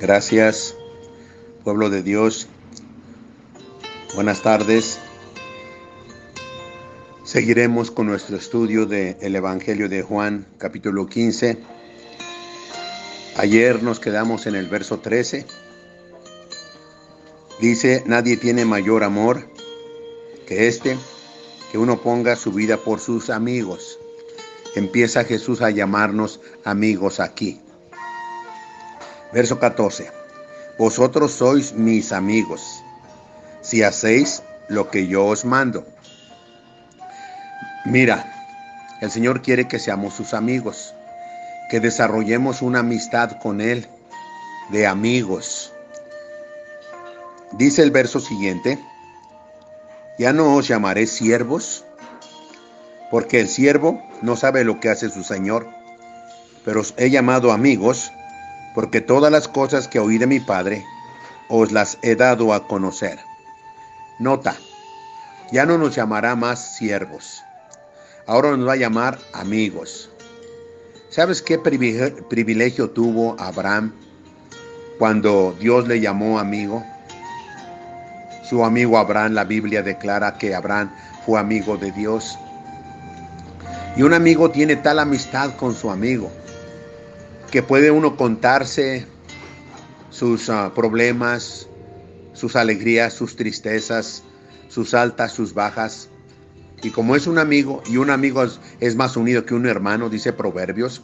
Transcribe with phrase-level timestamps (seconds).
[0.00, 0.76] Gracias,
[1.64, 2.46] pueblo de Dios.
[4.14, 5.00] Buenas tardes.
[7.24, 11.58] Seguiremos con nuestro estudio del Evangelio de Juan, capítulo 15.
[13.38, 15.46] Ayer nos quedamos en el verso 13.
[17.60, 19.50] Dice, nadie tiene mayor amor
[20.46, 20.96] que este,
[21.72, 23.98] que uno ponga su vida por sus amigos.
[24.76, 27.60] Empieza Jesús a llamarnos amigos aquí.
[29.32, 30.10] Verso 14.
[30.78, 32.82] Vosotros sois mis amigos,
[33.60, 35.84] si hacéis lo que yo os mando.
[37.84, 38.24] Mira,
[39.00, 40.94] el Señor quiere que seamos sus amigos,
[41.70, 43.86] que desarrollemos una amistad con Él,
[44.70, 45.72] de amigos.
[47.52, 48.78] Dice el verso siguiente,
[50.18, 51.84] ya no os llamaré siervos,
[53.10, 55.66] porque el siervo no sabe lo que hace su Señor,
[56.64, 58.12] pero os he llamado amigos,
[58.78, 60.86] porque todas las cosas que oí de mi Padre
[61.48, 63.18] os las he dado a conocer.
[64.20, 64.54] Nota,
[65.50, 67.42] ya no nos llamará más siervos,
[68.28, 70.08] ahora nos va a llamar amigos.
[71.10, 73.94] ¿Sabes qué privilegio tuvo Abraham
[75.00, 76.84] cuando Dios le llamó amigo?
[78.48, 80.92] Su amigo Abraham, la Biblia declara que Abraham
[81.26, 82.38] fue amigo de Dios.
[83.96, 86.30] Y un amigo tiene tal amistad con su amigo
[87.50, 89.06] que puede uno contarse
[90.10, 91.68] sus ah, problemas,
[92.32, 94.22] sus alegrías, sus tristezas,
[94.68, 96.08] sus altas, sus bajas.
[96.82, 98.46] Y como es un amigo, y un amigo
[98.80, 101.02] es, más unido que un hermano, dice Proverbios,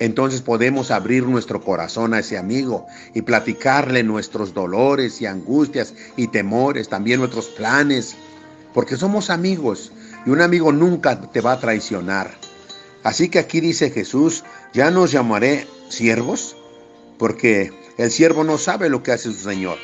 [0.00, 6.28] entonces podemos abrir nuestro corazón a ese amigo y platicarle nuestros dolores y angustias y
[6.28, 8.16] temores, también nuestros planes,
[8.72, 9.92] porque somos amigos
[10.26, 12.32] y un amigo nunca te va a traicionar.
[13.04, 16.56] Así que aquí dice Jesús, ya nos llamaré siervos,
[17.18, 19.78] porque el siervo no sabe lo que hace su Señor.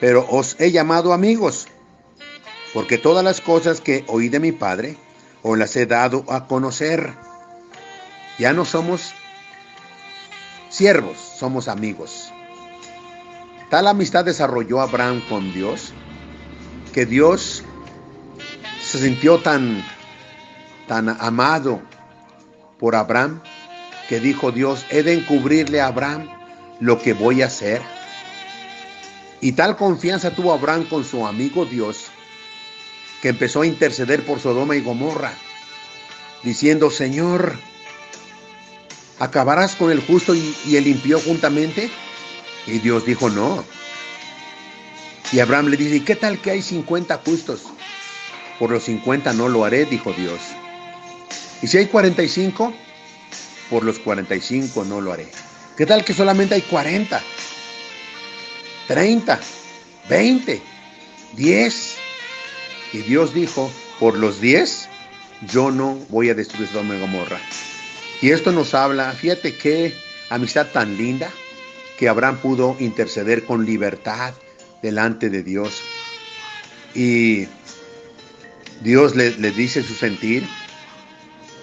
[0.00, 1.66] Pero os he llamado amigos,
[2.72, 4.96] porque todas las cosas que oí de mi Padre
[5.42, 7.14] os las he dado a conocer.
[8.38, 9.14] Ya no somos
[10.70, 12.32] siervos, somos amigos.
[13.70, 15.92] Tal amistad desarrolló Abraham con Dios
[16.92, 17.62] que Dios
[18.80, 19.84] se sintió tan,
[20.86, 21.82] tan amado
[22.78, 23.40] por Abraham
[24.08, 26.28] que dijo Dios, he de encubrirle a Abraham
[26.80, 27.82] lo que voy a hacer.
[29.40, 32.06] Y tal confianza tuvo Abraham con su amigo Dios,
[33.20, 35.32] que empezó a interceder por Sodoma y Gomorra,
[36.42, 37.58] diciendo, Señor,
[39.18, 41.90] ¿acabarás con el justo y, el impío juntamente?
[42.66, 43.64] Y Dios dijo, no.
[45.32, 47.64] Y Abraham le dice, ¿y qué tal que hay 50 justos?
[48.58, 50.40] Por los 50 no lo haré, dijo Dios.
[51.60, 52.72] ¿Y si hay 45?
[53.70, 55.28] Por los 45 no lo haré.
[55.76, 57.20] ¿Qué tal que solamente hay 40?
[58.86, 59.40] 30,
[60.08, 60.62] 20,
[61.36, 61.96] 10.
[62.92, 64.88] Y Dios dijo, por los 10
[65.48, 67.40] yo no voy a destruir Sodoma y Gomorra.
[68.20, 69.94] Y esto nos habla, fíjate qué
[70.30, 71.30] amistad tan linda
[71.98, 74.34] que Abraham pudo interceder con libertad
[74.82, 75.82] delante de Dios.
[76.94, 77.46] Y
[78.80, 80.46] Dios le, le dice su sentir,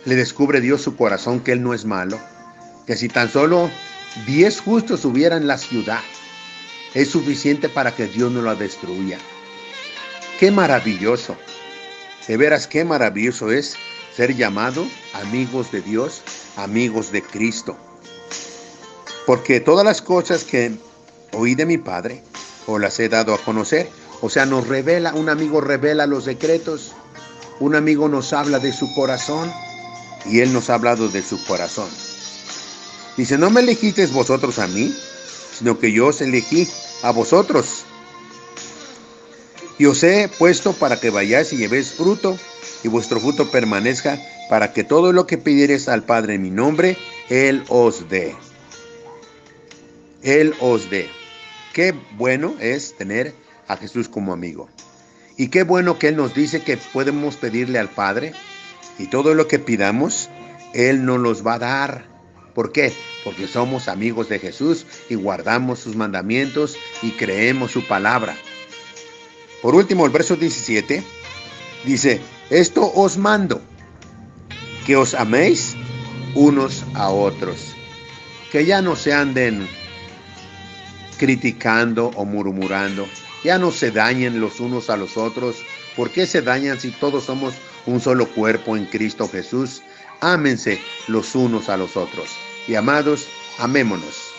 [0.05, 2.19] le descubre Dios su corazón que Él no es malo,
[2.85, 3.69] que si tan solo
[4.25, 6.01] diez justos hubiera en la ciudad,
[6.93, 9.17] es suficiente para que Dios no la destruya.
[10.39, 11.37] Qué maravilloso,
[12.27, 13.75] de veras qué maravilloso es
[14.15, 16.21] ser llamado amigos de Dios,
[16.57, 17.77] amigos de Cristo.
[19.25, 20.71] Porque todas las cosas que
[21.33, 22.23] oí de mi Padre,
[22.67, 23.89] o las he dado a conocer,
[24.21, 26.93] o sea, nos revela, un amigo revela los secretos,
[27.59, 29.51] un amigo nos habla de su corazón,
[30.25, 31.89] y Él nos ha hablado de su corazón.
[33.17, 34.95] Dice, no me elegisteis vosotros a mí,
[35.57, 36.67] sino que yo os elegí
[37.03, 37.83] a vosotros.
[39.77, 42.37] Y os he puesto para que vayáis y llevéis fruto,
[42.83, 46.97] y vuestro fruto permanezca, para que todo lo que pidiereis al Padre en mi nombre,
[47.29, 48.35] Él os dé.
[50.23, 51.09] Él os dé.
[51.73, 53.33] Qué bueno es tener
[53.67, 54.69] a Jesús como amigo.
[55.37, 58.33] Y qué bueno que Él nos dice que podemos pedirle al Padre
[58.99, 60.29] y todo lo que pidamos,
[60.73, 62.05] Él nos los va a dar.
[62.53, 62.93] ¿Por qué?
[63.23, 68.35] Porque somos amigos de Jesús y guardamos sus mandamientos y creemos su palabra.
[69.61, 71.03] Por último, el verso 17
[71.85, 73.61] dice, esto os mando,
[74.85, 75.75] que os améis
[76.33, 77.75] unos a otros,
[78.51, 79.67] que ya no se anden
[81.17, 83.07] criticando o murmurando,
[83.43, 85.57] ya no se dañen los unos a los otros.
[85.95, 87.53] ¿Por qué se dañan si todos somos
[87.85, 89.81] un solo cuerpo en Cristo Jesús.
[90.19, 92.29] Ámense los unos a los otros.
[92.67, 94.31] Y amados, amémonos.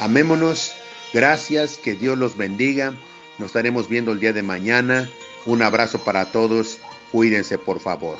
[0.00, 0.72] Amémonos.
[1.12, 2.94] Gracias, que Dios los bendiga.
[3.38, 5.08] Nos estaremos viendo el día de mañana.
[5.46, 6.78] Un abrazo para todos.
[7.12, 8.18] Cuídense, por favor.